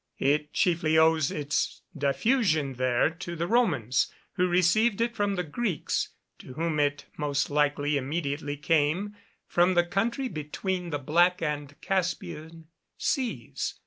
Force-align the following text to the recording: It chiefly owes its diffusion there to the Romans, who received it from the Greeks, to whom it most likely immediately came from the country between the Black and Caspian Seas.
It 0.17 0.51
chiefly 0.51 0.97
owes 0.97 1.29
its 1.29 1.83
diffusion 1.95 2.73
there 2.73 3.11
to 3.11 3.35
the 3.35 3.45
Romans, 3.45 4.11
who 4.33 4.47
received 4.47 4.99
it 4.99 5.15
from 5.15 5.35
the 5.35 5.43
Greeks, 5.43 6.09
to 6.39 6.53
whom 6.53 6.79
it 6.79 7.05
most 7.17 7.51
likely 7.51 7.97
immediately 7.97 8.57
came 8.57 9.15
from 9.45 9.75
the 9.75 9.83
country 9.85 10.27
between 10.27 10.89
the 10.89 10.97
Black 10.97 11.39
and 11.43 11.79
Caspian 11.81 12.65
Seas. 12.97 13.75